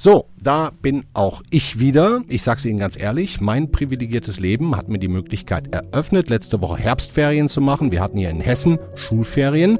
[0.00, 2.22] So, da bin auch ich wieder.
[2.28, 6.62] Ich sage es Ihnen ganz ehrlich, mein privilegiertes Leben hat mir die Möglichkeit eröffnet, letzte
[6.62, 7.90] Woche Herbstferien zu machen.
[7.90, 9.78] Wir hatten hier in Hessen Schulferien.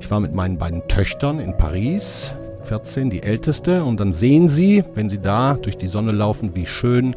[0.00, 2.32] Ich war mit meinen beiden Töchtern in Paris,
[2.62, 3.82] 14, die älteste.
[3.82, 7.16] Und dann sehen Sie, wenn Sie da durch die Sonne laufen, wie schön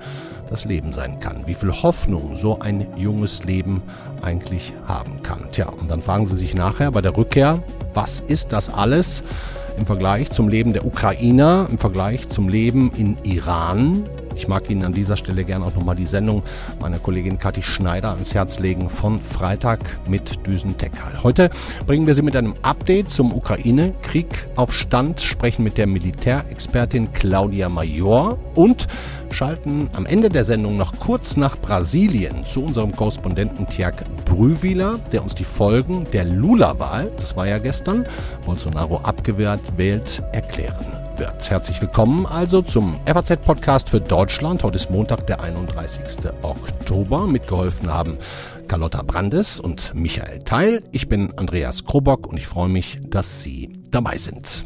[0.50, 1.44] das Leben sein kann.
[1.46, 3.84] Wie viel Hoffnung so ein junges Leben
[4.22, 5.52] eigentlich haben kann.
[5.52, 9.24] Tja, und dann fragen Sie sich nachher bei der Rückkehr, was ist das alles?
[9.80, 14.04] im Vergleich zum Leben der Ukrainer, im Vergleich zum Leben in Iran.
[14.36, 16.44] Ich mag Ihnen an dieser Stelle gerne auch nochmal die Sendung
[16.80, 21.24] meiner Kollegin Kathi Schneider ans Herz legen von Freitag mit Düsen Tekal.
[21.24, 21.50] Heute
[21.88, 27.70] bringen wir Sie mit einem Update zum Ukraine-Krieg auf Stand, sprechen mit der Militärexpertin Claudia
[27.70, 28.88] Major und
[29.32, 35.24] schalten am Ende der Sendung noch kurz nach Brasilien zu unserem Korrespondenten Tjerk Brühwiler, der
[35.24, 38.06] uns die Folgen der Lula-Wahl, das war ja gestern,
[38.46, 40.86] Bolsonaro abgewehrt wählt, erklären
[41.18, 41.50] wird.
[41.50, 44.64] Herzlich willkommen also zum FAZ-Podcast für Deutschland.
[44.64, 46.02] Heute ist Montag, der 31.
[46.42, 47.28] Oktober.
[47.28, 48.18] Mitgeholfen haben
[48.68, 50.84] Carlotta Brandes und Michael Teil.
[50.92, 54.66] Ich bin Andreas Krobock und ich freue mich, dass Sie dabei sind.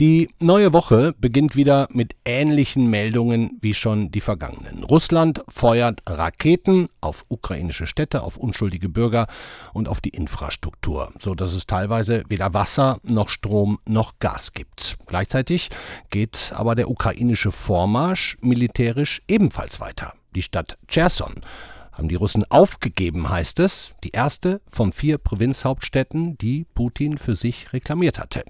[0.00, 4.84] Die neue Woche beginnt wieder mit ähnlichen Meldungen wie schon die vergangenen.
[4.84, 9.26] Russland feuert Raketen auf ukrainische Städte, auf unschuldige Bürger
[9.74, 14.96] und auf die Infrastruktur, so dass es teilweise weder Wasser noch Strom noch Gas gibt.
[15.06, 15.68] Gleichzeitig
[16.10, 20.14] geht aber der ukrainische Vormarsch militärisch ebenfalls weiter.
[20.34, 21.42] Die Stadt Cherson
[21.92, 27.72] haben die Russen aufgegeben, heißt es, die erste von vier Provinzhauptstädten, die Putin für sich
[27.72, 28.44] reklamiert hatte.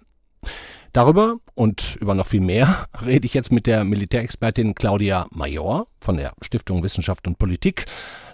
[0.93, 6.19] Darüber und über noch viel mehr rede ich jetzt mit der Militärexpertin Claudia Major von
[6.19, 7.87] der Stiftung Wissenschaft und Politik,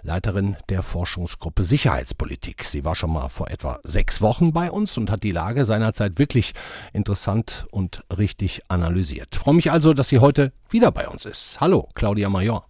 [0.03, 2.65] Leiterin der Forschungsgruppe Sicherheitspolitik.
[2.65, 6.19] Sie war schon mal vor etwa sechs Wochen bei uns und hat die Lage seinerzeit
[6.19, 6.53] wirklich
[6.91, 9.29] interessant und richtig analysiert.
[9.31, 11.61] Ich freue mich also, dass sie heute wieder bei uns ist.
[11.61, 12.68] Hallo, Claudia Major.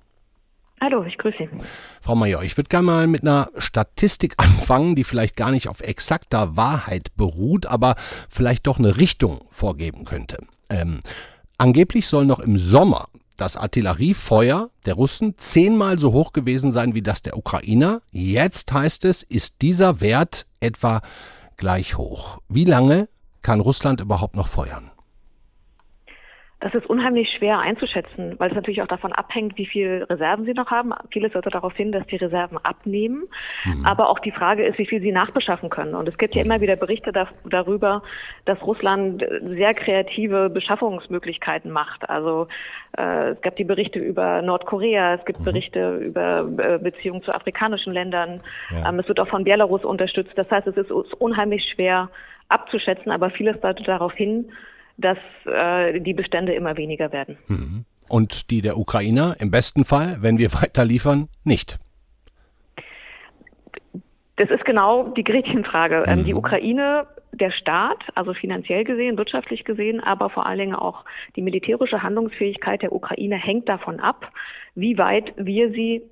[0.82, 1.50] Hallo, ich grüße Sie.
[2.02, 5.82] Frau Major, ich würde gerne mal mit einer Statistik anfangen, die vielleicht gar nicht auf
[5.82, 7.96] exakter Wahrheit beruht, aber
[8.30, 10.38] vielleicht doch eine Richtung vorgeben könnte.
[10.70, 11.02] Ähm,
[11.58, 17.02] angeblich soll noch im Sommer das Artilleriefeuer der Russen zehnmal so hoch gewesen sein wie
[17.02, 18.02] das der Ukrainer.
[18.12, 21.02] Jetzt heißt es, ist dieser Wert etwa
[21.58, 22.40] gleich hoch.
[22.50, 23.08] Wie lange
[23.42, 24.92] kann Russland überhaupt noch feuern?
[26.62, 30.54] Das ist unheimlich schwer einzuschätzen, weil es natürlich auch davon abhängt, wie viel Reserven sie
[30.54, 30.92] noch haben.
[31.10, 33.24] Vieles sollte darauf hin, dass die Reserven abnehmen.
[33.64, 33.86] Mhm.
[33.86, 35.96] Aber auch die Frage ist, wie viel sie nachbeschaffen können.
[35.96, 38.04] Und es gibt ja immer wieder Berichte da, darüber,
[38.44, 42.10] dass Russland sehr kreative Beschaffungsmöglichkeiten macht.
[42.10, 42.50] Also
[42.98, 45.46] äh, es gab die Berichte über Nordkorea, es gibt mhm.
[45.46, 48.42] Berichte über äh, Beziehungen zu afrikanischen Ländern.
[48.72, 48.90] Ja.
[48.90, 50.34] Ähm, es wird auch von Belarus unterstützt.
[50.36, 52.10] Das heißt, es ist unheimlich schwer
[52.50, 54.52] abzuschätzen, aber vieles deutet darauf hin,
[55.00, 57.38] dass äh, die Bestände immer weniger werden.
[57.48, 57.86] Mhm.
[58.08, 61.80] Und die der Ukrainer im besten Fall, wenn wir weiter liefern, nicht.
[64.38, 66.06] Das ist genau die Gretchenfrage.
[66.08, 66.24] Mhm.
[66.24, 71.04] Die Ukraine, der Staat, also finanziell gesehen, wirtschaftlich gesehen, aber vor allen Dingen auch
[71.36, 74.32] die militärische Handlungsfähigkeit der Ukraine hängt davon ab,
[74.76, 76.04] wie weit wir sie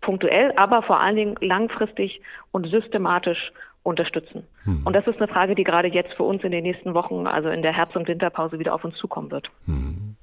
[0.00, 3.52] punktuell, aber vor allen Dingen langfristig und systematisch
[3.82, 4.46] unterstützen.
[4.64, 4.82] Hm.
[4.84, 7.48] Und das ist eine Frage, die gerade jetzt für uns in den nächsten Wochen, also
[7.48, 9.50] in der Herbst- und Winterpause, wieder auf uns zukommen wird.
[9.66, 10.16] Hm.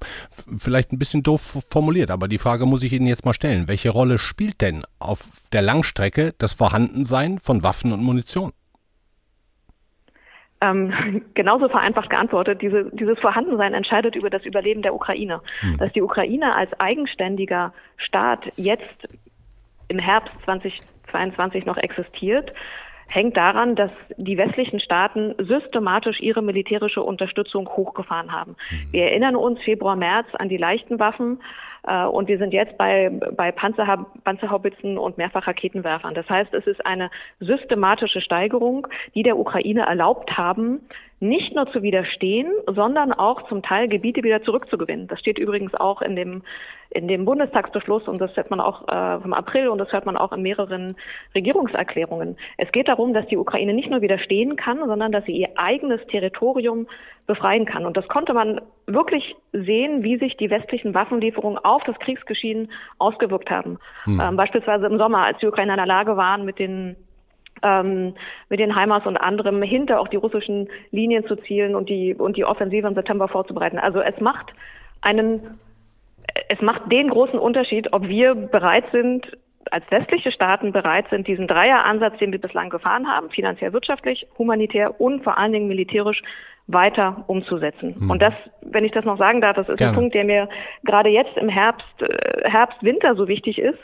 [0.58, 3.68] Vielleicht ein bisschen doof formuliert, aber die Frage muss ich Ihnen jetzt mal stellen.
[3.68, 5.20] Welche Rolle spielt denn auf
[5.52, 8.52] der Langstrecke das Vorhandensein von Waffen und Munition?
[10.62, 15.42] Ähm, genauso vereinfacht geantwortet, diese, dieses Vorhandensein entscheidet über das Überleben der Ukraine.
[15.60, 15.76] Hm.
[15.76, 19.08] Dass die Ukraine als eigenständiger Staat jetzt
[19.88, 22.52] im Herbst 2022 noch existiert,
[23.10, 28.56] hängt daran, dass die westlichen Staaten systematisch ihre militärische Unterstützung hochgefahren haben.
[28.70, 28.92] Mhm.
[28.92, 31.40] Wir erinnern uns Februar, März an die leichten Waffen
[31.86, 36.14] äh, und wir sind jetzt bei, bei Panzerha Panzerhaubitzen und Mehrfachraketenwerfern.
[36.14, 37.10] Das heißt, es ist eine
[37.40, 40.80] systematische Steigerung, die der Ukraine erlaubt haben,
[41.20, 45.06] nicht nur zu widerstehen, sondern auch zum Teil Gebiete wieder zurückzugewinnen.
[45.06, 46.42] Das steht übrigens auch in dem,
[46.88, 50.16] in dem Bundestagsbeschluss und das hört man auch äh, vom April und das hört man
[50.16, 50.96] auch in mehreren
[51.34, 52.38] Regierungserklärungen.
[52.56, 56.00] Es geht darum, dass die Ukraine nicht nur widerstehen kann, sondern dass sie ihr eigenes
[56.06, 56.86] Territorium
[57.26, 57.84] befreien kann.
[57.84, 63.50] Und das konnte man wirklich sehen, wie sich die westlichen Waffenlieferungen auf das Kriegsgeschehen ausgewirkt
[63.50, 63.78] haben.
[64.04, 64.20] Hm.
[64.20, 66.96] Ähm, beispielsweise im Sommer, als die Ukrainer in der Lage waren, mit den
[67.62, 68.14] ähm,
[68.48, 72.36] mit den Heimas und anderem hinter auch die russischen Linien zu zielen und die und
[72.36, 73.78] die Offensive im September vorzubereiten.
[73.78, 74.52] Also es macht
[75.00, 75.58] einen
[76.48, 79.26] es macht den großen Unterschied, ob wir bereit sind,
[79.70, 85.00] als westliche Staaten bereit sind, diesen Dreieransatz, den wir bislang gefahren haben, finanziell, wirtschaftlich, humanitär
[85.00, 86.22] und vor allen Dingen militärisch
[86.66, 87.96] weiter umzusetzen.
[87.96, 88.10] Hm.
[88.10, 89.92] Und das, wenn ich das noch sagen darf, das ist Gerne.
[89.92, 90.48] ein Punkt, der mir
[90.84, 93.78] gerade jetzt im Herbst, äh, Herbst, Winter so wichtig ist,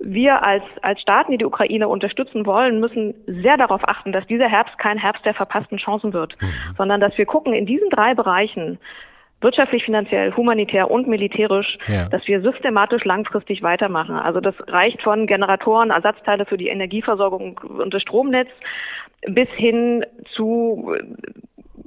[0.00, 4.48] wir als, als Staaten, die die Ukraine unterstützen wollen, müssen sehr darauf achten, dass dieser
[4.48, 6.74] Herbst kein Herbst der verpassten Chancen wird, mhm.
[6.76, 8.78] sondern dass wir gucken, in diesen drei Bereichen,
[9.42, 12.08] wirtschaftlich, finanziell, humanitär und militärisch, ja.
[12.08, 14.16] dass wir systematisch langfristig weitermachen.
[14.16, 18.48] Also das reicht von Generatoren, Ersatzteile für die Energieversorgung und das Stromnetz
[19.26, 20.94] bis hin zu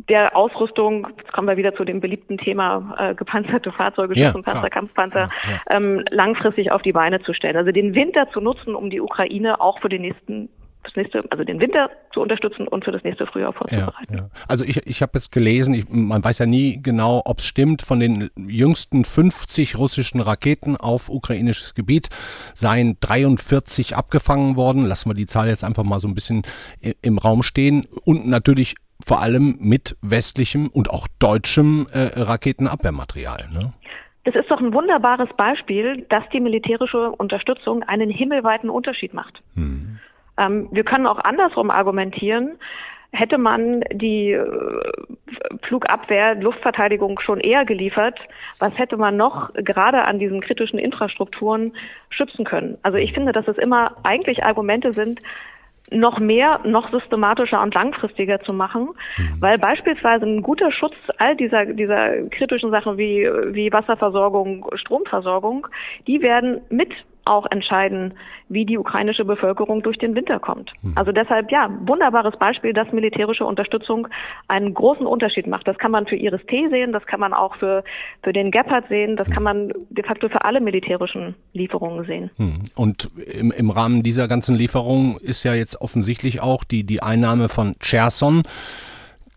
[0.10, 4.70] der Ausrüstung, jetzt kommen wir wieder zu dem beliebten Thema äh, gepanzerte Fahrzeuge, ja, Panzer,
[4.70, 5.78] Kampfpanzer, ja, ja.
[5.78, 7.56] Ähm, langfristig auf die Beine zu stellen.
[7.56, 10.50] Also den Winter zu nutzen, um die Ukraine auch für den nächsten
[10.84, 14.14] das nächste, also den Winter zu unterstützen und für das nächste Frühjahr vorzubereiten.
[14.14, 14.30] Ja, ja.
[14.48, 17.82] Also ich, ich habe jetzt gelesen, ich, man weiß ja nie genau, ob es stimmt,
[17.82, 22.10] von den jüngsten 50 russischen Raketen auf ukrainisches Gebiet
[22.54, 24.86] seien 43 abgefangen worden.
[24.86, 26.44] Lassen wir die Zahl jetzt einfach mal so ein bisschen
[27.02, 27.86] im Raum stehen.
[28.06, 28.76] Und natürlich
[29.06, 33.50] vor allem mit westlichem und auch deutschem äh, Raketenabwehrmaterial.
[33.52, 33.74] Ne?
[34.26, 39.42] Das ist doch ein wunderbares Beispiel, dass die militärische Unterstützung einen himmelweiten Unterschied macht.
[39.56, 40.00] Hm.
[40.38, 42.58] Ähm, wir können auch andersrum argumentieren.
[43.12, 44.92] Hätte man die äh,
[45.62, 48.20] Flugabwehr, Luftverteidigung schon eher geliefert,
[48.58, 51.74] was hätte man noch gerade an diesen kritischen Infrastrukturen
[52.10, 52.78] schützen können?
[52.82, 55.20] Also ich finde, dass es immer eigentlich Argumente sind,
[55.92, 59.42] noch mehr, noch systematischer und langfristiger zu machen, mhm.
[59.42, 65.68] weil beispielsweise ein guter Schutz all dieser, dieser kritischen Sachen wie, wie Wasserversorgung, Stromversorgung,
[66.08, 66.92] die werden mit
[67.26, 68.14] auch entscheiden,
[68.50, 70.72] wie die ukrainische Bevölkerung durch den Winter kommt.
[70.82, 70.94] Mhm.
[70.96, 74.08] Also deshalb, ja, wunderbares Beispiel, dass militärische Unterstützung
[74.48, 75.68] einen großen Unterschied macht.
[75.68, 77.84] Das kann man für Iris-T sehen, das kann man auch für,
[78.22, 82.30] für den Gepard sehen, das kann man de facto für alle militärischen Lieferungen sehen.
[82.38, 82.64] Mhm.
[82.76, 87.50] Und im, im Rahmen dieser ganzen Lieferung ist ja jetzt offensichtlich auch die, die Einnahme
[87.50, 88.44] von Cherson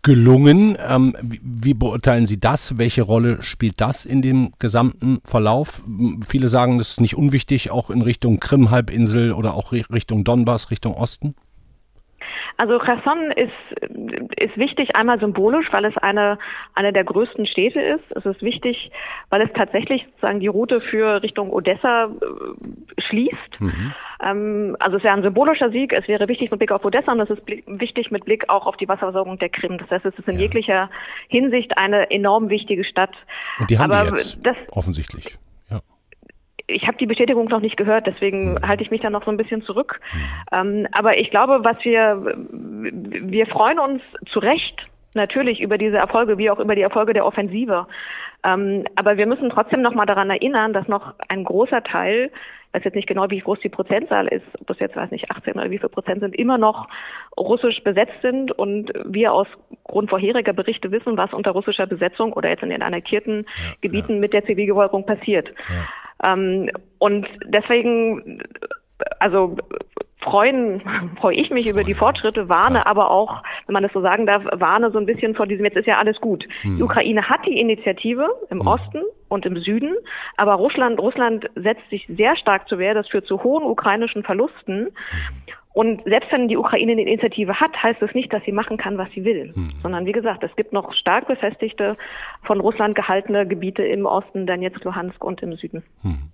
[0.07, 0.77] gelungen.
[0.87, 2.77] Ähm, wie, wie, beurteilen Sie das?
[2.77, 5.83] Welche Rolle spielt das in dem gesamten Verlauf?
[6.25, 10.93] Viele sagen, das ist nicht unwichtig, auch in Richtung Krim-Halbinsel oder auch Richtung Donbass, Richtung
[10.93, 11.35] Osten.
[12.57, 13.51] Also Cherson ist,
[14.37, 16.39] ist wichtig einmal symbolisch, weil es eine,
[16.73, 18.03] eine der größten Städte ist.
[18.15, 18.91] Es ist wichtig,
[19.29, 23.59] weil es tatsächlich sozusagen die Route für Richtung Odessa äh, schließt.
[23.59, 23.93] Mhm.
[24.23, 25.93] Ähm, also es wäre ein symbolischer Sieg.
[25.93, 28.75] Es wäre wichtig mit Blick auf Odessa und es ist wichtig mit Blick auch auf
[28.77, 29.77] die Wasserversorgung der Krim.
[29.77, 30.41] Das heißt, es ist in ja.
[30.41, 30.89] jeglicher
[31.27, 33.13] Hinsicht eine enorm wichtige Stadt.
[33.59, 35.37] Und die haben Aber wir jetzt, das, offensichtlich
[36.67, 38.67] ich habe die Bestätigung noch nicht gehört, deswegen mhm.
[38.67, 39.99] halte ich mich da noch so ein bisschen zurück.
[40.13, 40.19] Mhm.
[40.51, 46.37] Ähm, aber ich glaube, was wir, wir freuen uns zu Recht natürlich über diese Erfolge,
[46.37, 47.87] wie auch über die Erfolge der Offensive.
[48.43, 52.31] Ähm, aber wir müssen trotzdem noch mal daran erinnern, dass noch ein großer Teil,
[52.67, 55.31] ich weiß jetzt nicht genau, wie groß die Prozentzahl ist, ob das jetzt, weiß nicht,
[55.31, 56.87] 18 oder wie viel Prozent sind, immer noch
[57.37, 59.47] russisch besetzt sind und wir aus
[59.83, 64.15] Grund vorheriger Berichte wissen, was unter russischer Besetzung oder jetzt in den annektierten ja, Gebieten
[64.15, 64.19] ja.
[64.19, 65.47] mit der Zivilbevölkerung passiert.
[65.47, 65.87] Ja.
[66.23, 66.69] Ähm,
[66.99, 68.41] und deswegen,
[69.19, 69.57] also
[70.21, 70.81] freuen,
[71.19, 74.43] freue ich mich über die Fortschritte, warne aber auch, wenn man das so sagen darf,
[74.51, 76.45] warne so ein bisschen vor diesem, jetzt ist ja alles gut.
[76.61, 76.77] Hm.
[76.77, 78.67] Die Ukraine hat die Initiative im hm.
[78.67, 79.95] Osten und im Süden,
[80.35, 84.89] aber Russland, Russland setzt sich sehr stark zu Wehr, das führt zu hohen ukrainischen Verlusten.
[85.77, 88.97] Und selbst wenn die Ukraine eine Initiative hat, heißt das nicht, dass sie machen kann,
[88.97, 89.51] was sie will.
[89.53, 89.73] Hm.
[89.83, 91.95] Sondern wie gesagt, es gibt noch stark befestigte,
[92.41, 95.83] von Russland gehaltene Gebiete im Osten, Donetsk, Luhansk und im Süden.
[96.01, 96.31] Hm.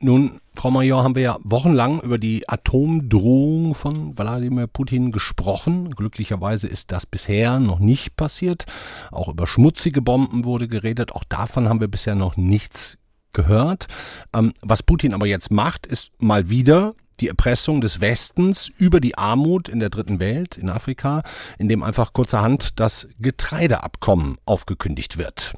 [0.00, 5.94] Nun, Frau Major, haben wir ja wochenlang über die Atomdrohung von Wladimir Putin gesprochen.
[5.96, 8.66] Glücklicherweise ist das bisher noch nicht passiert.
[9.10, 11.12] Auch über schmutzige Bomben wurde geredet.
[11.12, 12.98] Auch davon haben wir bisher noch nichts
[13.32, 13.86] gehört.
[14.34, 19.16] Ähm, was Putin aber jetzt macht, ist mal wieder die Erpressung des Westens über die
[19.16, 21.22] Armut in der dritten Welt, in Afrika,
[21.58, 25.54] in dem einfach kurzerhand das Getreideabkommen aufgekündigt wird.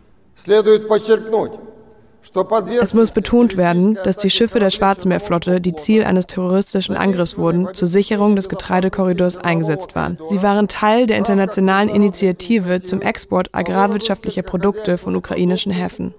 [2.80, 7.72] Es muss betont werden, dass die Schiffe der Schwarzmeerflotte, die Ziel eines terroristischen Angriffs wurden,
[7.72, 10.18] zur Sicherung des Getreidekorridors eingesetzt waren.
[10.28, 16.14] Sie waren Teil der internationalen Initiative zum Export agrarwirtschaftlicher Produkte von ukrainischen Häfen.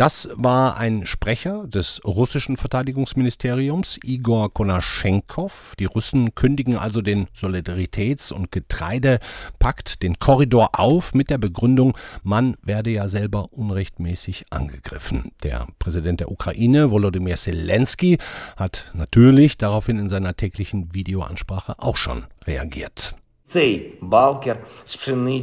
[0.00, 5.74] Das war ein Sprecher des russischen Verteidigungsministeriums, Igor Konaschenkov.
[5.78, 12.56] Die Russen kündigen also den Solidaritäts- und Getreidepakt, den Korridor auf, mit der Begründung, man
[12.62, 15.32] werde ja selber unrechtmäßig angegriffen.
[15.42, 18.16] Der Präsident der Ukraine, Volodymyr Zelensky,
[18.56, 23.16] hat natürlich daraufhin in seiner täglichen Videoansprache auch schon reagiert.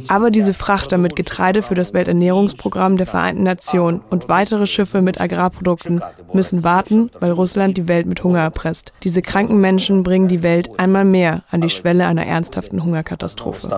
[0.08, 5.20] Aber diese Frachter mit Getreide für das Welternährungsprogramm der Vereinten Nationen und weitere Schiffe mit
[5.20, 8.92] Agrarprodukten müssen warten, weil Russland die Welt mit Hunger erpresst.
[9.04, 13.68] Diese kranken Menschen bringen die Welt einmal mehr an die Schwelle einer ernsthaften Hungerkatastrophe.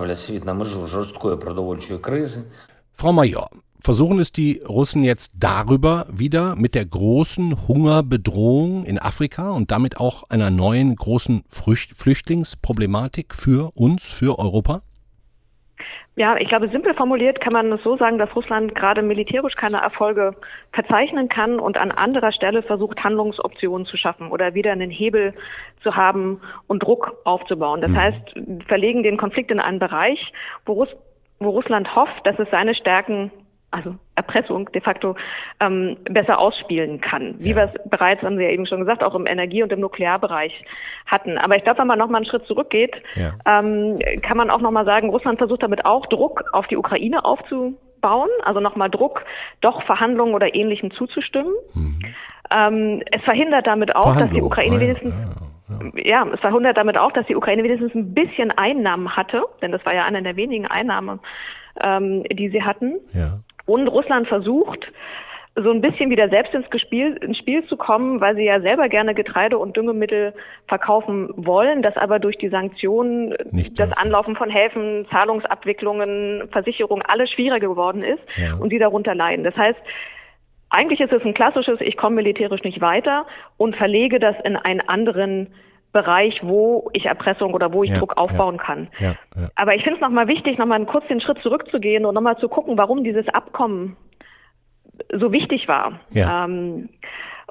[2.93, 3.51] Frau Major,
[3.83, 9.99] versuchen es die Russen jetzt darüber wieder mit der großen Hungerbedrohung in Afrika und damit
[9.99, 14.83] auch einer neuen großen Flüchtlingsproblematik für uns, für Europa?
[16.17, 19.79] Ja, ich glaube, simpel formuliert kann man es so sagen, dass Russland gerade militärisch keine
[19.79, 20.35] Erfolge
[20.73, 25.33] verzeichnen kann und an anderer Stelle versucht, Handlungsoptionen zu schaffen oder wieder einen Hebel
[25.83, 27.81] zu haben und Druck aufzubauen.
[27.81, 27.97] Das mhm.
[27.97, 28.35] heißt,
[28.67, 30.33] verlegen den Konflikt in einen Bereich,
[30.67, 30.91] wo, Russ
[31.39, 33.31] wo Russland hofft, dass es seine Stärken
[33.71, 35.15] also Erpressung de facto
[35.61, 37.57] ähm, besser ausspielen kann, wie ja.
[37.57, 40.53] wir es bereits, haben Sie ja eben schon gesagt, auch im Energie- und im Nuklearbereich
[41.07, 41.39] hatten.
[41.39, 43.33] Aber ich glaube, wenn man nochmal einen Schritt zurückgeht, ja.
[43.47, 48.31] ähm, kann man auch nochmal sagen, Russland versucht damit auch Druck auf die Ukraine aufzubauen,
[48.43, 49.25] also nochmal Druck,
[49.61, 51.53] doch Verhandlungen oder Ähnlichem zuzustimmen.
[51.75, 51.99] Mhm.
[52.51, 55.15] Ähm, es verhindert damit auch, dass die Ukraine wenigstens
[55.95, 59.85] ja, es verhindert damit auch, dass die Ukraine wenigstens ein bisschen Einnahmen hatte, denn das
[59.87, 61.21] war ja eine der wenigen Einnahmen,
[61.81, 62.99] ähm, die sie hatten.
[63.13, 63.41] Ja.
[63.71, 64.91] Und Russland versucht,
[65.57, 68.89] so ein bisschen wieder selbst ins Spiel, ins Spiel zu kommen, weil sie ja selber
[68.89, 70.33] gerne Getreide und Düngemittel
[70.69, 74.03] verkaufen wollen, das aber durch die Sanktionen, Nicht das dürfen.
[74.03, 78.55] Anlaufen von Häfen, Zahlungsabwicklungen, Versicherungen, alles schwieriger geworden ist ja.
[78.55, 79.45] und sie darunter leiden.
[79.45, 79.79] Das heißt,
[80.71, 84.81] eigentlich ist es ein klassisches, ich komme militärisch nicht weiter und verlege das in einen
[84.81, 85.49] anderen
[85.93, 88.89] Bereich, wo ich Erpressung oder wo ich ja, Druck aufbauen ja, kann.
[88.99, 89.17] Ja,
[89.57, 92.79] Aber ich finde es nochmal wichtig, nochmal kurz den Schritt zurückzugehen und nochmal zu gucken,
[92.79, 93.97] warum dieses Abkommen
[95.13, 96.01] so wichtig war.
[96.47, 96.91] Ähm,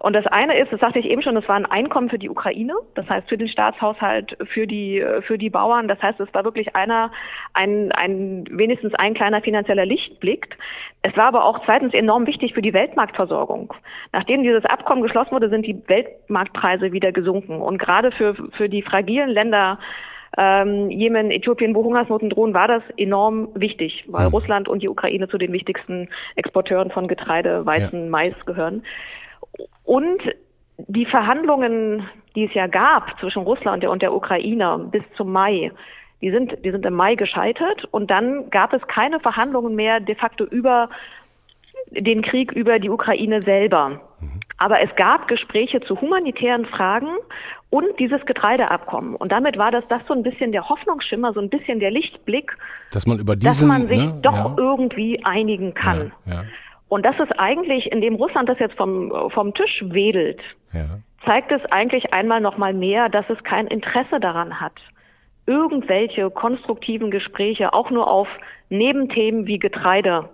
[0.01, 2.29] und das eine ist, das sagte ich eben schon, das war ein Einkommen für die
[2.29, 5.89] Ukraine, das heißt für den Staatshaushalt, für die, für die Bauern.
[5.89, 7.12] Das heißt, es war wirklich einer,
[7.53, 10.58] ein, ein, wenigstens ein kleiner finanzieller Lichtblick.
[11.01, 13.74] Es war aber auch zweitens enorm wichtig für die Weltmarktversorgung.
[14.13, 17.62] Nachdem dieses Abkommen geschlossen wurde, sind die Weltmarktpreise wieder gesunken.
[17.62, 19.79] Und gerade für, für die fragilen Länder,
[20.38, 24.34] ähm, Jemen, Äthiopien, wo Hungersnoten drohen, war das enorm wichtig, weil mhm.
[24.34, 28.10] Russland und die Ukraine zu den wichtigsten Exporteuren von Getreide, Weizen, ja.
[28.10, 28.84] Mais gehören.
[29.89, 30.22] Und
[30.77, 35.72] die Verhandlungen, die es ja gab zwischen Russland und der Ukraine bis zum Mai,
[36.22, 40.13] die sind, die sind im Mai gescheitert und dann gab es keine Verhandlungen mehr de
[40.13, 40.89] facto über
[41.89, 44.00] den Krieg über die Ukraine selber.
[44.58, 47.10] Aber es gab Gespräche zu humanitären Fragen
[47.72, 49.15] und dieses Getreideabkommen.
[49.15, 52.55] Und damit war das, das so ein bisschen der Hoffnungsschimmer, so ein bisschen der Lichtblick,
[52.91, 54.53] dass man über diesen, dass man sich ne, doch ja.
[54.55, 56.12] irgendwie einigen kann.
[56.27, 56.43] Ja, ja.
[56.89, 60.41] Und das ist eigentlich, indem Russland das jetzt vom, vom Tisch wedelt,
[60.74, 61.00] ja.
[61.24, 64.74] zeigt es eigentlich einmal noch mal mehr, dass es kein Interesse daran hat,
[65.46, 68.27] irgendwelche konstruktiven Gespräche auch nur auf
[68.69, 70.29] Nebenthemen wie Getreide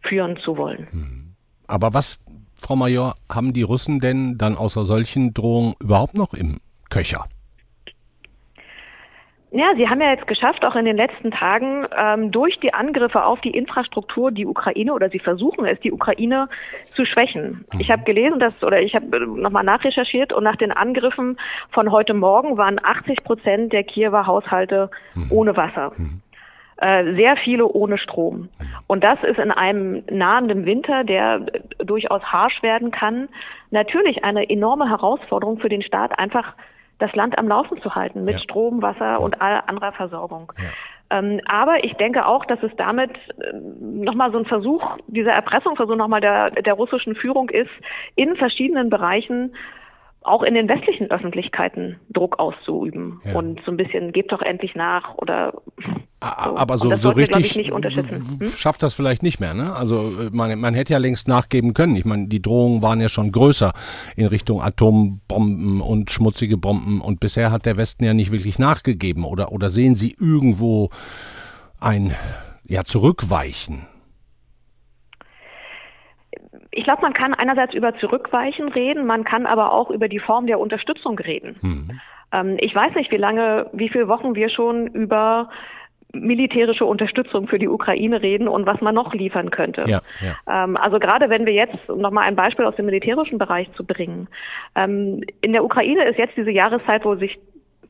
[0.00, 0.88] führen zu wollen.
[0.90, 1.34] Hm.
[1.66, 2.20] Aber was,
[2.56, 6.58] Frau Major, haben die Russen denn dann außer solchen Drohungen überhaupt noch im
[6.90, 7.26] Köcher?
[9.54, 13.22] Ja, sie haben ja jetzt geschafft, auch in den letzten Tagen ähm, durch die Angriffe
[13.22, 16.48] auf die Infrastruktur die Ukraine oder sie versuchen es, die Ukraine
[16.96, 17.66] zu schwächen.
[17.78, 21.38] Ich habe gelesen, dass oder ich habe nochmal nachrecherchiert und nach den Angriffen
[21.70, 25.26] von heute Morgen waren 80 Prozent der Kiewer Haushalte mhm.
[25.30, 25.92] ohne Wasser.
[25.98, 26.22] Mhm.
[26.78, 28.48] Äh, sehr viele ohne Strom.
[28.86, 31.44] Und das ist in einem nahenden Winter, der
[31.78, 33.28] durchaus harsch werden kann,
[33.70, 36.54] natürlich eine enorme Herausforderung für den Staat, einfach
[37.02, 38.40] das Land am Laufen zu halten mit ja.
[38.40, 40.52] Strom, Wasser und all anderer Versorgung.
[40.56, 41.18] Ja.
[41.18, 45.96] Ähm, aber ich denke auch, dass es damit äh, nochmal so ein Versuch, dieser Erpressungsversuch
[45.96, 47.70] nochmal der, der russischen Führung ist,
[48.14, 49.54] in verschiedenen Bereichen
[50.24, 53.34] auch in den westlichen Öffentlichkeiten Druck auszuüben ja.
[53.34, 55.90] und so ein bisschen gebt doch endlich nach oder so.
[56.20, 58.40] aber so, so richtig wir, hm?
[58.42, 61.96] schafft das vielleicht nicht mehr ne also äh, man, man hätte ja längst nachgeben können
[61.96, 63.72] ich meine die Drohungen waren ja schon größer
[64.16, 69.24] in Richtung Atombomben und schmutzige Bomben und bisher hat der Westen ja nicht wirklich nachgegeben
[69.24, 70.90] oder oder sehen Sie irgendwo
[71.80, 72.14] ein
[72.64, 73.86] ja zurückweichen
[76.72, 80.46] Ich glaube, man kann einerseits über Zurückweichen reden, man kann aber auch über die Form
[80.46, 81.56] der Unterstützung reden.
[81.60, 82.00] Mhm.
[82.32, 85.50] Ähm, ich weiß nicht, wie lange, wie viele Wochen wir schon über
[86.14, 89.84] militärische Unterstützung für die Ukraine reden und was man noch liefern könnte.
[89.86, 90.64] Ja, ja.
[90.64, 93.84] Ähm, also gerade wenn wir jetzt, um nochmal ein Beispiel aus dem militärischen Bereich zu
[93.84, 94.28] bringen,
[94.74, 97.38] ähm, in der Ukraine ist jetzt diese Jahreszeit, wo sich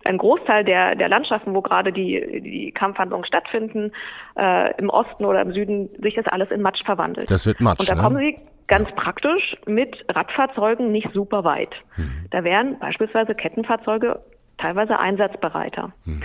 [0.04, 3.92] ein Großteil der, der Landschaften, wo gerade die, die Kampfhandlungen stattfinden,
[4.36, 7.30] äh, im Osten oder im Süden, sich das alles in Matsch verwandelt.
[7.30, 7.80] Das wird Matsch.
[7.80, 8.02] Und da ne?
[8.02, 11.74] kommen sie ganz praktisch mit Radfahrzeugen nicht super weit.
[11.96, 12.26] Mhm.
[12.30, 14.20] Da wären beispielsweise Kettenfahrzeuge
[14.58, 15.92] teilweise einsatzbereiter.
[16.04, 16.22] Mhm.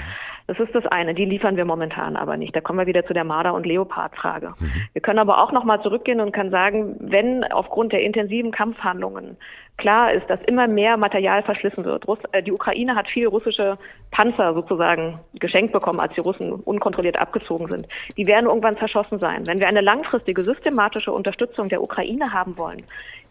[0.48, 1.13] Das ist das eine.
[1.13, 2.56] Die liefern wir momentan aber nicht.
[2.56, 4.54] Da kommen wir wieder zu der Marder- und Leopard-Frage.
[4.58, 4.72] Mhm.
[4.94, 9.36] Wir können aber auch nochmal zurückgehen und können sagen, wenn aufgrund der intensiven Kampfhandlungen
[9.75, 12.08] klar ist, dass immer mehr Material verschlissen wird.
[12.08, 13.77] Russ äh, die Ukraine hat viel russische
[14.12, 17.88] Panzer sozusagen geschenkt bekommen, als die Russen unkontrolliert abgezogen sind.
[18.16, 19.46] Die werden irgendwann zerschossen sein.
[19.48, 22.84] Wenn wir eine langfristige, systematische Unterstützung der Ukraine haben wollen,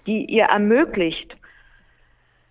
[0.06, 1.34] die ihr ermöglicht,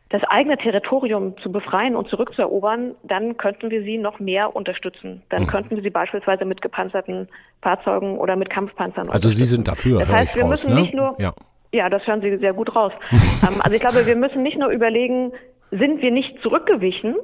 [0.10, 5.24] das eigene Territorium zu befreien und zurückzuerobern, dann könnten wir sie noch mehr unterstützen.
[5.30, 5.48] Dann mhm.
[5.48, 7.28] könnten wir sie beispielsweise mit gepanzerten
[7.62, 10.00] Fahrzeugen oder mit Kampfpanzern Also Sie sind dafür.
[10.00, 10.82] Das heißt, wir raus, müssen ne?
[10.82, 11.34] nicht nur, ja.
[11.72, 12.94] ja, das hören Sie sehr gut raus.
[13.12, 15.32] ähm, also ich glaube, wir müssen nicht nur überlegen,
[15.72, 17.16] sind wir nicht zurückgewichen,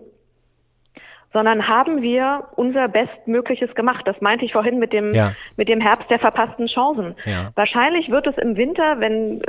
[1.33, 4.01] sondern haben wir unser Bestmögliches gemacht.
[4.05, 5.33] Das meinte ich vorhin mit dem, ja.
[5.55, 7.15] mit dem Herbst der verpassten Chancen.
[7.25, 7.51] Ja.
[7.55, 9.41] Wahrscheinlich wird es im Winter, wenn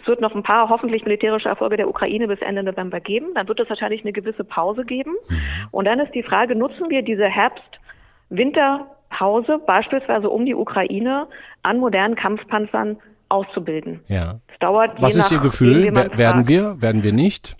[0.00, 3.48] es wird noch ein paar hoffentlich militärische Erfolge der Ukraine bis Ende November geben, dann
[3.48, 5.12] wird es wahrscheinlich eine gewisse Pause geben.
[5.28, 5.38] Mhm.
[5.70, 11.26] Und dann ist die Frage, nutzen wir diese Herbst-Winterpause beispielsweise um die Ukraine
[11.62, 12.96] an modernen Kampfpanzern
[13.28, 14.00] auszubilden?
[14.08, 14.36] Ja.
[14.50, 15.02] Es dauert.
[15.02, 15.94] Was ist Ihr Gefühl?
[15.94, 16.80] Werden wir?
[16.80, 17.54] Werden wir nicht?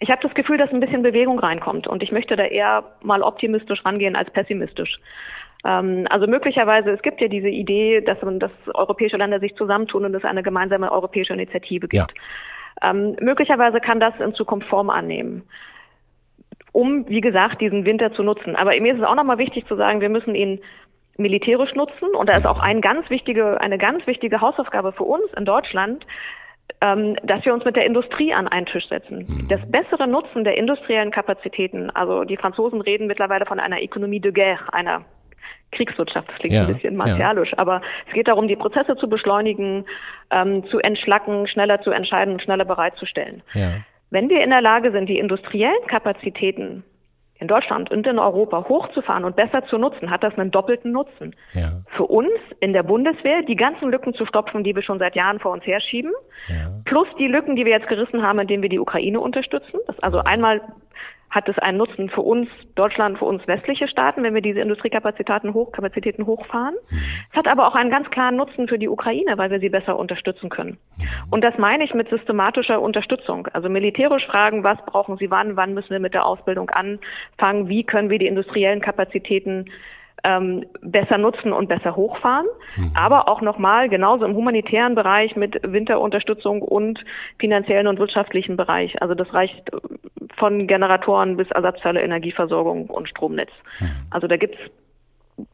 [0.00, 3.22] Ich habe das Gefühl, dass ein bisschen Bewegung reinkommt und ich möchte da eher mal
[3.22, 4.98] optimistisch rangehen als pessimistisch.
[5.64, 10.14] Ähm, also möglicherweise, es gibt ja diese Idee, dass, dass europäische Länder sich zusammentun und
[10.14, 11.94] es eine gemeinsame europäische Initiative gibt.
[11.94, 12.90] Ja.
[12.90, 15.42] Ähm, möglicherweise kann das in Zukunft Form annehmen
[16.72, 18.54] um, wie gesagt, diesen Winter zu nutzen.
[18.54, 20.60] Aber mir ist es auch nochmal wichtig zu sagen, wir müssen ihn
[21.16, 22.14] militärisch nutzen.
[22.14, 26.06] Und da ist auch ein ganz wichtige, eine ganz wichtige Hausaufgabe für uns in Deutschland,
[26.80, 29.26] ähm, dass wir uns mit der Industrie an einen Tisch setzen.
[29.28, 29.48] Mhm.
[29.48, 34.32] Das bessere Nutzen der industriellen Kapazitäten, also die Franzosen reden mittlerweile von einer Economie de
[34.32, 35.04] guerre, einer
[35.72, 37.58] Kriegswirtschaft, das klingt ja, ein bisschen martialisch, ja.
[37.58, 39.84] aber es geht darum, die Prozesse zu beschleunigen,
[40.30, 43.42] ähm, zu entschlacken, schneller zu entscheiden, schneller bereitzustellen.
[43.52, 43.72] Ja.
[44.10, 46.84] Wenn wir in der Lage sind, die industriellen Kapazitäten
[47.40, 51.36] in Deutschland und in Europa hochzufahren und besser zu nutzen, hat das einen doppelten Nutzen.
[51.54, 51.72] Ja.
[51.96, 55.38] Für uns in der Bundeswehr die ganzen Lücken zu stopfen, die wir schon seit Jahren
[55.38, 56.12] vor uns herschieben,
[56.48, 56.70] ja.
[56.84, 59.78] plus die Lücken, die wir jetzt gerissen haben, indem wir die Ukraine unterstützen.
[59.86, 60.60] Das also einmal
[61.30, 65.52] hat es einen Nutzen für uns, Deutschland, für uns westliche Staaten, wenn wir diese Industriekapazitäten
[65.54, 66.74] hoch, Kapazitäten hochfahren.
[66.90, 66.98] Mhm.
[67.30, 69.98] Es hat aber auch einen ganz klaren Nutzen für die Ukraine, weil wir sie besser
[69.98, 70.78] unterstützen können.
[70.96, 71.04] Mhm.
[71.30, 73.48] Und das meine ich mit systematischer Unterstützung.
[73.52, 77.84] Also militärisch fragen, was brauchen sie wann, wann müssen wir mit der Ausbildung anfangen, wie
[77.84, 79.66] können wir die industriellen Kapazitäten
[80.24, 82.46] ähm, besser nutzen und besser hochfahren.
[82.76, 82.92] Mhm.
[82.94, 87.04] Aber auch nochmal genauso im humanitären Bereich mit Winterunterstützung und
[87.38, 89.00] finanziellen und wirtschaftlichen Bereich.
[89.00, 89.62] Also das reicht
[90.38, 93.50] von Generatoren bis Ersatzteile Energieversorgung und Stromnetz.
[93.80, 93.90] Mhm.
[94.10, 94.58] Also da gibt's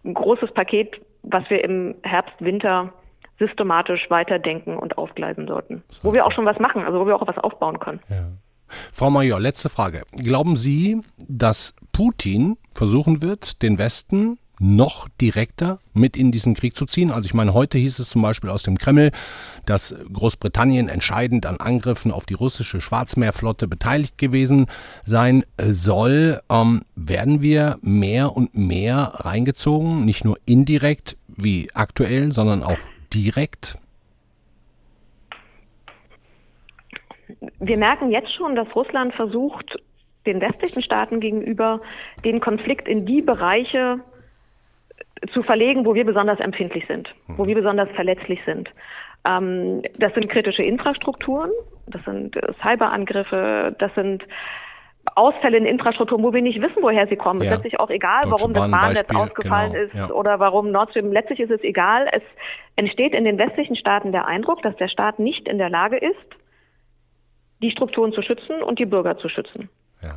[0.04, 2.92] ein großes Paket, was wir im Herbst, Winter
[3.38, 5.82] systematisch weiterdenken und aufgleisen sollten.
[5.88, 6.08] So.
[6.08, 8.00] Wo wir auch schon was machen, also wo wir auch was aufbauen können.
[8.08, 8.28] Ja.
[8.92, 10.02] Frau Major, letzte Frage.
[10.12, 16.86] Glauben Sie, dass Putin versuchen wird, den Westen noch direkter mit in diesen Krieg zu
[16.86, 17.10] ziehen.
[17.10, 19.10] Also ich meine, heute hieß es zum Beispiel aus dem Kreml,
[19.66, 24.66] dass Großbritannien entscheidend an Angriffen auf die russische Schwarzmeerflotte beteiligt gewesen
[25.04, 26.40] sein soll.
[26.50, 32.78] Ähm, werden wir mehr und mehr reingezogen, nicht nur indirekt wie aktuell, sondern auch
[33.12, 33.78] direkt?
[37.58, 39.76] Wir merken jetzt schon, dass Russland versucht,
[40.26, 41.80] den westlichen Staaten gegenüber
[42.24, 44.00] den Konflikt in die Bereiche
[45.32, 47.48] zu verlegen, wo wir besonders empfindlich sind, wo mhm.
[47.48, 48.70] wir besonders verletzlich sind.
[49.26, 51.50] Ähm, das sind kritische Infrastrukturen,
[51.86, 54.24] das sind äh, Cyberangriffe, das sind
[55.14, 57.40] Ausfälle in Infrastrukturen, wo wir nicht wissen, woher sie kommen.
[57.40, 57.46] Ja.
[57.46, 59.84] Es ist letztlich auch egal, Deutsche warum das Bahnnetz ausgefallen genau.
[59.84, 60.10] ist ja.
[60.10, 61.12] oder warum Nord Stream.
[61.12, 62.08] Letztlich ist es egal.
[62.12, 62.22] Es
[62.76, 66.16] entsteht in den westlichen Staaten der Eindruck, dass der Staat nicht in der Lage ist,
[67.62, 69.68] die Strukturen zu schützen und die Bürger zu schützen.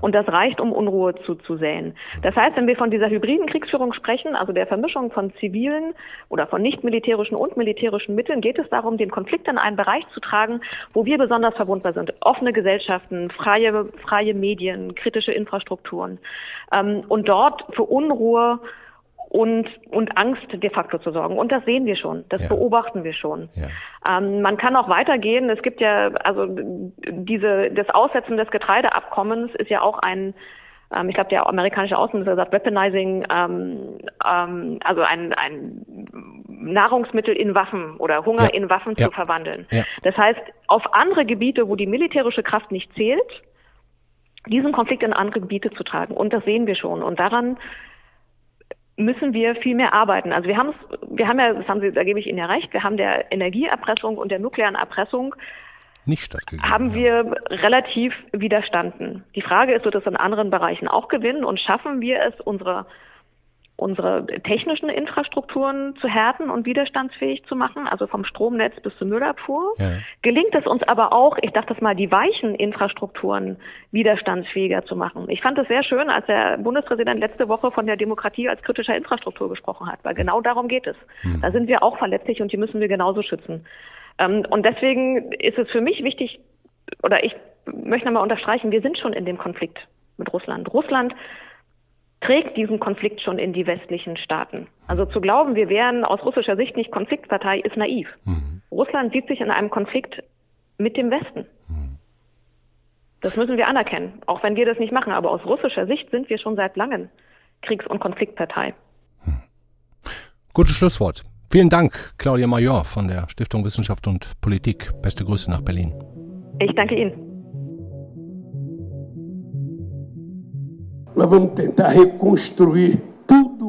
[0.02, 1.96] Und das reicht, um Unruhe zuzusäen.
[2.22, 5.94] Das heißt, wenn wir von dieser hybriden Kriegsführung sprechen, also der Vermischung von zivilen
[6.30, 10.04] oder von nicht militärischen und militärischen Mitteln, geht es darum, den Konflikt in einen Bereich
[10.14, 10.62] zu tragen,
[10.94, 12.14] wo wir besonders verwundbar sind.
[12.22, 16.20] Offene Gesellschaften, freie, freie Medien, kritische Infrastrukturen.
[16.72, 18.60] Ähm, und dort für Unruhe
[19.30, 21.38] und, und Angst de facto zu sorgen.
[21.38, 22.48] Und das sehen wir schon, das ja.
[22.48, 23.50] beobachten wir schon.
[23.54, 24.18] Ja.
[24.18, 25.50] Ähm, man kann auch weitergehen.
[25.50, 30.34] Es gibt ja, also diese, das Aussetzen des Getreideabkommens ist ja auch ein
[30.96, 36.08] ähm, ich glaube, der amerikanische Außenminister sagt Weaponizing, ähm, ähm, also ein, ein
[36.48, 38.50] Nahrungsmittel in Waffen oder Hunger ja.
[38.54, 39.68] in Waffen zu verwandeln.
[40.04, 43.44] Das heißt, auf andere Gebiete, wo die militärische Kraft nicht zählt,
[44.48, 46.14] diesen Konflikt in andere Gebiete zu tragen.
[46.14, 47.04] Und das sehen wir schon.
[47.04, 47.58] Und daran
[48.98, 50.34] müssen wir viel mehr arbeiten.
[50.34, 52.48] Also wir haben es, wir haben ja, das haben Sie, da gebe ich Ihnen ja
[52.48, 55.36] recht, wir haben der Energieerpressung und der nuklearen Erpressung
[56.06, 59.26] nicht stattgegeben haben wir relativ widerstanden.
[59.36, 62.86] Die Frage ist, wird es in anderen Bereichen auch gewinnen und schaffen wir es, unsere
[63.78, 69.76] unsere technischen Infrastrukturen zu härten und widerstandsfähig zu machen, also vom Stromnetz bis zur Müllabfuhr.
[69.78, 70.00] Ja.
[70.24, 73.58] Gelingt es uns aber auch, ich dachte das mal, die weichen Infrastrukturen
[73.92, 75.30] widerstandsfähiger zu machen.
[75.30, 78.98] Ich fand es sehr schön, als der Bundespräsident letzte Woche von der Demokratie als kritischer
[78.98, 80.98] Infrastruktur gesprochen hat, weil genau darum geht es.
[81.22, 81.42] Mhm.
[81.42, 83.68] Da sind wir auch verletzlich und die müssen wir genauso schützen.
[84.18, 86.40] Ähm, und deswegen ist es für mich wichtig,
[87.04, 87.36] oder ich
[87.66, 89.78] möchte nochmal unterstreichen, wir sind schon in dem Konflikt
[90.18, 90.74] mit Russland.
[90.74, 91.14] Russland
[92.22, 94.68] trägt diesen Konflikt schon in die westlichen Staaten.
[94.88, 98.08] Also zu glauben, wir wären aus russischer Sicht nicht Konfliktpartei, ist naiv.
[98.26, 98.62] Mhm.
[98.72, 100.24] Russland sieht sich in einem Konflikt
[100.78, 101.46] mit dem Westen.
[101.68, 101.98] Mhm.
[103.22, 105.12] Das müssen wir anerkennen, auch wenn wir das nicht machen.
[105.12, 107.10] Aber aus russischer Sicht sind wir schon seit langem
[107.62, 108.74] Kriegs- und Konfliktpartei.
[109.26, 109.42] Mhm.
[110.54, 111.24] Gutes Schlusswort.
[111.52, 114.92] Vielen Dank, Claudia Major von der Stiftung Wissenschaft und Politik.
[115.02, 115.94] Beste Grüße nach Berlin.
[116.60, 117.27] Ich danke Ihnen.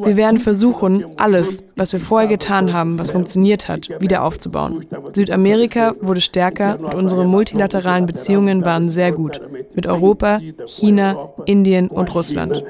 [0.05, 4.85] Wir werden versuchen, alles, was wir vorher getan haben, was funktioniert hat, wieder aufzubauen.
[5.13, 9.41] Südamerika wurde stärker und unsere multilateralen Beziehungen waren sehr gut.
[9.75, 12.63] Mit Europa, China, Indien und Russland.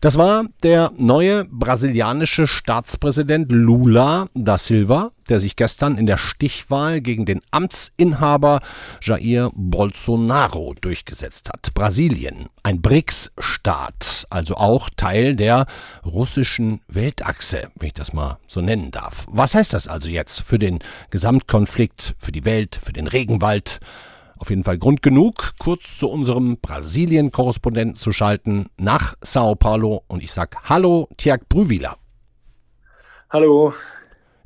[0.00, 7.00] Das war der neue brasilianische Staatspräsident Lula da Silva, der sich gestern in der Stichwahl
[7.00, 8.60] gegen den Amtsinhaber
[9.02, 11.74] Jair Bolsonaro durchgesetzt hat.
[11.74, 15.66] Brasilien, ein BRICS-Staat, also auch Teil der
[16.04, 19.26] russischen Weltachse, wenn ich das mal so nennen darf.
[19.28, 20.78] Was heißt das also jetzt für den
[21.10, 23.80] Gesamtkonflikt, für die Welt, für den Regenwald?
[24.38, 30.04] Auf jeden Fall Grund genug, kurz zu unserem Brasilien-Korrespondenten zu schalten nach Sao Paulo.
[30.06, 31.96] Und ich sage Hallo, Tiag Brüwiler.
[33.30, 33.74] Hallo.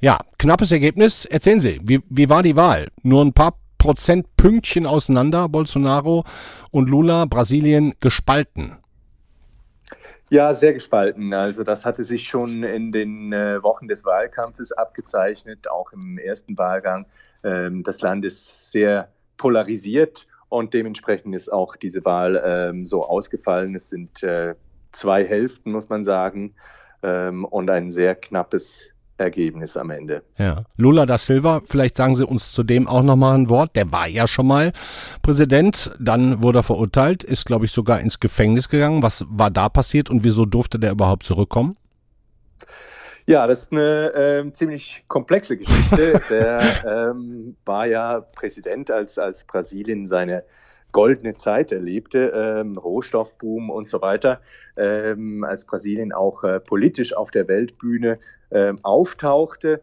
[0.00, 1.26] Ja, knappes Ergebnis.
[1.26, 2.88] Erzählen Sie, wie, wie war die Wahl?
[3.02, 6.24] Nur ein paar Prozentpünktchen auseinander, Bolsonaro
[6.70, 8.76] und Lula, Brasilien gespalten.
[10.30, 11.34] Ja, sehr gespalten.
[11.34, 16.56] Also das hatte sich schon in den äh, Wochen des Wahlkampfes abgezeichnet, auch im ersten
[16.56, 17.04] Wahlgang.
[17.44, 19.08] Ähm, das Land ist sehr
[19.42, 23.74] polarisiert und dementsprechend ist auch diese Wahl ähm, so ausgefallen.
[23.74, 24.54] Es sind äh,
[24.92, 26.54] zwei Hälften, muss man sagen,
[27.02, 30.22] ähm, und ein sehr knappes Ergebnis am Ende.
[30.38, 30.62] Ja.
[30.76, 33.74] Lula da Silva, vielleicht sagen Sie uns zudem auch nochmal ein Wort.
[33.74, 34.70] Der war ja schon mal
[35.22, 39.02] Präsident, dann wurde er verurteilt, ist, glaube ich, sogar ins Gefängnis gegangen.
[39.02, 41.76] Was war da passiert und wieso durfte der überhaupt zurückkommen?
[43.26, 46.20] Ja, das ist eine äh, ziemlich komplexe Geschichte.
[46.30, 50.44] Der ähm, war ja Präsident, als, als Brasilien seine
[50.90, 54.40] goldene Zeit erlebte, ähm, Rohstoffboom und so weiter,
[54.76, 58.18] ähm, als Brasilien auch äh, politisch auf der Weltbühne
[58.50, 59.80] ähm, auftauchte.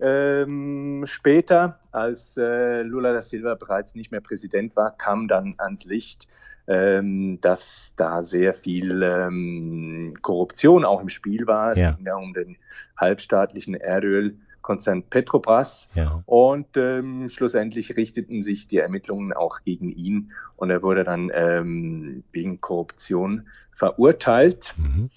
[0.00, 5.84] Ähm, später, als äh, Lula da Silva bereits nicht mehr Präsident war, kam dann ans
[5.84, 6.26] Licht,
[6.66, 11.72] ähm, dass da sehr viel ähm, Korruption auch im Spiel war.
[11.72, 11.92] Es ja.
[11.92, 12.56] ging ja um den
[12.96, 15.88] halbstaatlichen Erdölkonzern Petrobras.
[15.94, 16.22] Ja.
[16.26, 22.24] Und ähm, schlussendlich richteten sich die Ermittlungen auch gegen ihn und er wurde dann ähm,
[22.32, 24.74] wegen Korruption verurteilt.
[24.76, 25.10] Mhm.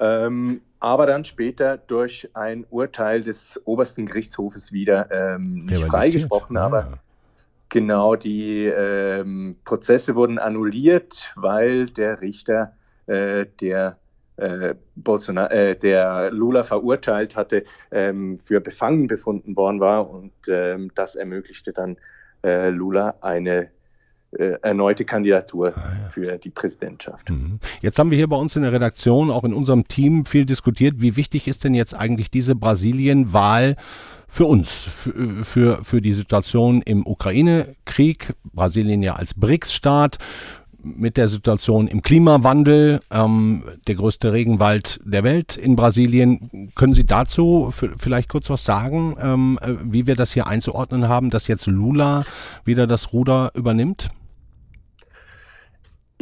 [0.00, 6.64] Ähm, aber dann später durch ein Urteil des obersten Gerichtshofes wieder ähm, nicht freigesprochen, ah.
[6.64, 6.98] aber
[7.70, 12.72] Genau, die ähm, Prozesse wurden annulliert, weil der Richter,
[13.06, 13.96] äh, der
[14.38, 20.90] äh, Bolsonaro, äh, der Lula verurteilt hatte, ähm, für befangen befunden worden war und ähm,
[20.96, 21.96] das ermöglichte dann
[22.42, 23.70] äh, Lula eine
[24.32, 26.08] äh, erneute Kandidatur ah, ja.
[26.08, 27.30] für die Präsidentschaft.
[27.30, 27.58] Mhm.
[27.80, 30.96] Jetzt haben wir hier bei uns in der Redaktion, auch in unserem Team, viel diskutiert.
[30.98, 33.76] Wie wichtig ist denn jetzt eigentlich diese Brasilien-Wahl
[34.28, 40.18] für uns, für, für, für die Situation im Ukraine-Krieg, Brasilien ja als BRICS-Staat,
[40.82, 46.70] mit der Situation im Klimawandel, ähm, der größte Regenwald der Welt in Brasilien.
[46.74, 51.48] Können Sie dazu vielleicht kurz was sagen, ähm, wie wir das hier einzuordnen haben, dass
[51.48, 52.24] jetzt Lula
[52.64, 54.10] wieder das Ruder übernimmt?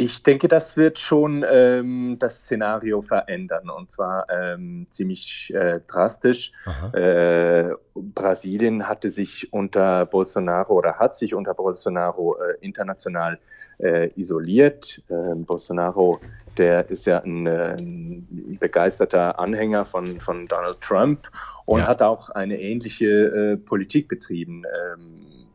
[0.01, 6.53] Ich denke, das wird schon ähm, das Szenario verändern und zwar ähm, ziemlich äh, drastisch.
[6.93, 13.41] Äh, Brasilien hatte sich unter Bolsonaro oder hat sich unter Bolsonaro äh, international
[13.79, 15.03] äh, isoliert.
[15.11, 16.21] Ähm, Bolsonaro,
[16.57, 21.29] der ist ja ein, äh, ein, begeisterter Anhänger von, von Donald Trump
[21.65, 21.89] und ja.
[21.89, 24.63] hat auch eine ähnliche äh, Politik betrieben.
[24.65, 25.48] Ähm,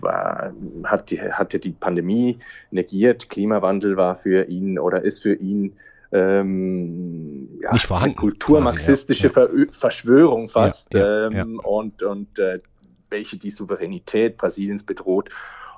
[0.00, 0.52] war,
[0.84, 2.38] hat, die, hat ja die Pandemie
[2.70, 5.76] negiert, Klimawandel war für ihn oder ist für ihn
[6.12, 9.66] ähm, ja, eine kulturmarxistische ja.
[9.70, 12.60] Verschwörung fast ja, ähm, und, und äh,
[13.08, 15.30] welche die Souveränität Brasiliens bedroht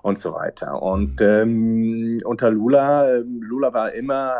[0.02, 0.82] und so weiter.
[0.82, 1.26] Und mhm.
[1.26, 4.34] ähm, unter Lula, ähm, Lula war immer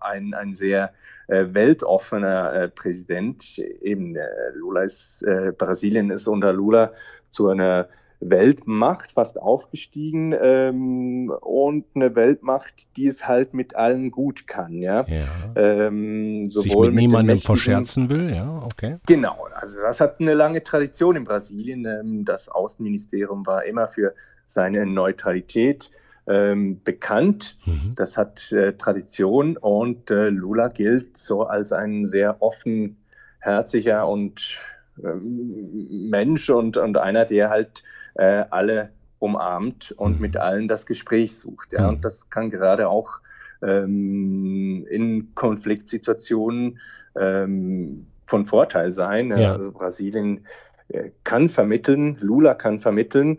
[0.00, 0.92] ein, ein sehr
[1.28, 3.58] äh, weltoffener äh, Präsident.
[3.58, 6.92] Eben äh, Lula ist, äh, Brasilien ist unter Lula
[7.30, 7.88] zu einer
[8.20, 15.04] Weltmacht fast aufgestiegen ähm, und eine Weltmacht, die es halt mit allen gut kann, ja.
[15.06, 15.24] ja.
[15.54, 18.96] Ähm, sowohl Sich mit, mit niemandem verscherzen will, ja, okay.
[19.06, 21.84] Genau, also das hat eine lange Tradition in Brasilien.
[21.84, 24.14] Ähm, das Außenministerium war immer für
[24.46, 25.90] seine Neutralität
[26.26, 27.56] ähm, bekannt.
[27.66, 27.92] Mhm.
[27.94, 34.58] Das hat äh, Tradition und äh, Lula gilt so als ein sehr offenherziger und
[35.04, 37.84] ähm, Mensch und, und einer, der halt
[38.18, 40.20] äh, alle umarmt und mhm.
[40.20, 41.72] mit allen das Gespräch sucht.
[41.72, 41.84] Ja?
[41.84, 41.88] Mhm.
[41.88, 43.20] Und das kann gerade auch
[43.62, 46.78] ähm, in Konfliktsituationen
[47.18, 49.36] ähm, von Vorteil sein.
[49.36, 49.54] Ja.
[49.54, 50.46] Also Brasilien
[50.88, 53.38] äh, kann vermitteln, Lula kann vermitteln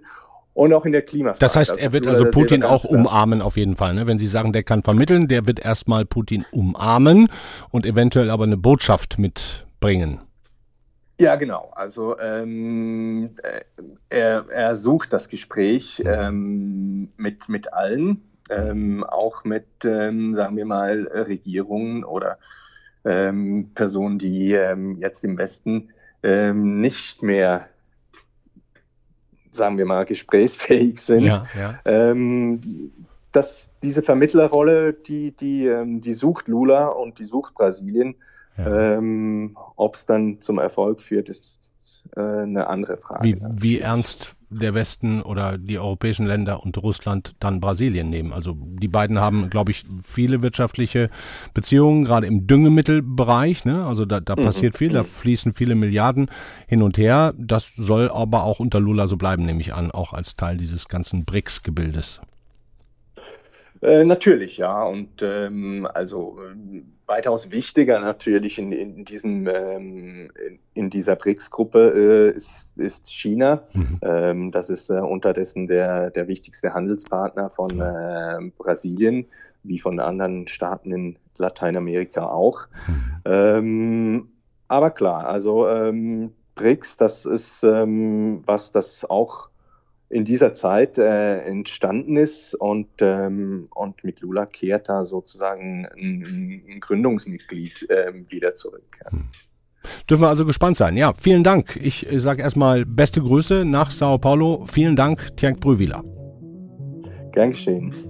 [0.54, 1.40] und auch in der Klimafrage.
[1.40, 3.94] Das heißt, er wird also Putin auch umarmen auf jeden Fall.
[3.94, 4.08] Ne?
[4.08, 7.30] Wenn Sie sagen, der kann vermitteln, der wird erstmal Putin umarmen
[7.70, 10.20] und eventuell aber eine Botschaft mitbringen.
[11.20, 11.70] Ja, genau.
[11.76, 13.62] Also ähm, äh,
[14.08, 20.66] er, er, sucht das Gespräch ähm, mit, mit allen, ähm, auch mit, ähm, sagen wir
[20.66, 22.38] mal, Regierungen oder
[23.04, 25.90] ähm, Personen, die ähm, jetzt im Westen
[26.22, 27.70] nicht mehr,
[29.52, 31.28] sagen wir mal, gesprächsfähig sind.
[31.28, 31.48] Ja,
[31.86, 32.16] ja.
[33.32, 38.16] dass diese Vermittlerrolle, die, die, die sucht Lula und die sucht Brasilien.
[38.58, 38.98] Ja.
[38.98, 43.24] Ähm, Ob es dann zum Erfolg führt, ist äh, eine andere Frage.
[43.24, 48.34] Wie, wie, ernst der Westen oder die europäischen Länder und Russland dann Brasilien nehmen.
[48.34, 51.10] Also die beiden haben, glaube ich, viele wirtschaftliche
[51.54, 53.66] Beziehungen, gerade im Düngemittelbereich.
[53.66, 53.86] Ne?
[53.86, 54.42] Also da, da mhm.
[54.42, 55.08] passiert viel, da mhm.
[55.08, 56.30] fließen viele Milliarden
[56.68, 57.34] hin und her.
[57.38, 60.88] Das soll aber auch unter Lula so bleiben, nehme ich an, auch als Teil dieses
[60.88, 62.22] ganzen BRICS-Gebildes.
[63.82, 64.84] Äh, natürlich, ja.
[64.84, 70.32] Und ähm, also äh, weitaus wichtiger natürlich in, in diesem ähm,
[70.74, 73.64] in dieser BRICS-Gruppe äh, ist, ist China.
[73.74, 74.00] Mhm.
[74.02, 79.26] Ähm, das ist äh, unterdessen der, der wichtigste Handelspartner von äh, Brasilien,
[79.64, 82.68] wie von anderen Staaten in Lateinamerika auch.
[82.88, 83.22] Mhm.
[83.26, 84.30] Ähm,
[84.68, 89.50] aber klar, also ähm, BRICS, das ist ähm, was, das auch
[90.10, 96.64] in dieser Zeit äh, entstanden ist und, ähm, und mit Lula kehrt da sozusagen ein,
[96.68, 98.98] ein Gründungsmitglied äh, wieder zurück.
[99.04, 99.12] Ja.
[99.12, 99.30] Hm.
[100.10, 100.98] Dürfen wir also gespannt sein.
[100.98, 101.80] Ja, vielen Dank.
[101.82, 104.66] Ich sage erstmal beste Grüße nach Sao Paulo.
[104.68, 106.04] Vielen Dank, Tjank Brüwiler.
[107.32, 108.09] Gern geschehen.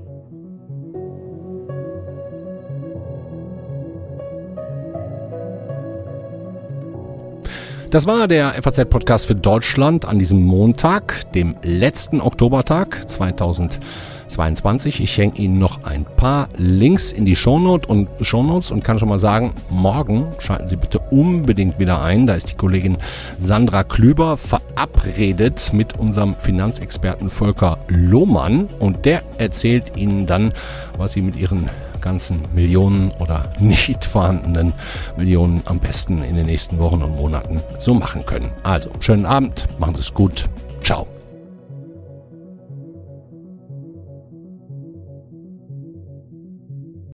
[7.90, 15.02] Das war der FAZ-Podcast für Deutschland an diesem Montag, dem letzten Oktobertag 2022.
[15.02, 19.10] Ich hänge Ihnen noch ein paar Links in die Shownote und Shownotes und kann schon
[19.10, 22.28] mal sagen, morgen schalten Sie bitte unbedingt wieder ein.
[22.28, 23.00] Da ist die Kollegin
[23.40, 30.54] Sandra Klüber verabredet mit unserem Finanzexperten Volker Lohmann und der erzählt Ihnen dann,
[30.96, 34.74] was Sie mit Ihren ganzen Millionen oder nicht vorhandenen
[35.18, 38.52] Millionen am besten in den nächsten Wochen und Monaten so machen können.
[38.64, 40.50] Also, schönen Abend, machen Sie es gut.
[40.84, 41.08] Ciao.